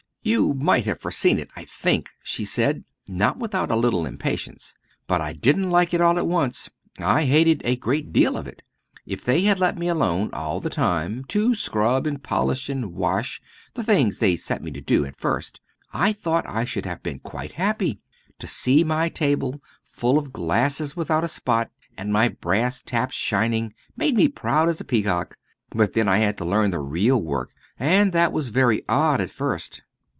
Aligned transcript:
"You 0.23 0.53
might 0.53 0.85
have 0.85 0.99
foreseen 0.99 1.39
it, 1.39 1.49
I 1.55 1.65
think," 1.65 2.11
she 2.21 2.45
said, 2.45 2.83
not 3.09 3.39
without 3.39 3.71
a 3.71 3.75
little 3.75 4.05
impatience. 4.05 4.75
"But 5.07 5.19
I 5.19 5.33
didn't 5.33 5.71
like 5.71 5.95
it 5.95 5.99
all 5.99 6.19
at 6.19 6.27
once. 6.27 6.69
I 6.99 7.25
hated 7.25 7.63
a 7.65 7.75
great 7.75 8.13
deal 8.13 8.37
of 8.37 8.45
it. 8.47 8.61
If 9.03 9.25
they 9.25 9.41
had 9.41 9.59
let 9.59 9.79
me 9.79 9.87
alone 9.87 10.29
all 10.31 10.59
the 10.59 10.69
time 10.69 11.23
to 11.29 11.55
scrub 11.55 12.05
and 12.05 12.21
polish 12.21 12.69
and 12.69 12.93
wash 12.93 13.41
the 13.73 13.81
things 13.83 14.19
they 14.19 14.35
set 14.35 14.61
me 14.61 14.69
to 14.69 15.05
at 15.07 15.15
first 15.17 15.59
I 15.91 16.13
thought 16.13 16.45
I 16.47 16.65
should 16.65 16.85
have 16.85 17.01
been 17.01 17.17
quite 17.17 17.53
happy. 17.53 17.99
To 18.37 18.45
see 18.45 18.83
my 18.83 19.09
table 19.09 19.59
full 19.83 20.19
of 20.19 20.31
glasses 20.31 20.95
without 20.95 21.23
a 21.23 21.27
spot, 21.27 21.71
and 21.97 22.13
my 22.13 22.27
brass 22.29 22.79
taps 22.79 23.15
shining, 23.15 23.73
made 23.97 24.15
me 24.15 24.25
as 24.25 24.31
proud 24.35 24.69
as 24.69 24.79
a 24.79 24.85
peacock! 24.85 25.37
But 25.71 25.93
then 25.93 26.07
of 26.07 26.11
course 26.11 26.15
I 26.17 26.25
had 26.25 26.37
to 26.37 26.45
learn 26.45 26.69
the 26.69 26.79
real 26.79 27.19
work, 27.19 27.55
and 27.79 28.13
that 28.13 28.31
was 28.31 28.49
very 28.49 28.83
odd 28.87 29.19
at 29.19 29.31
first." 29.31 29.81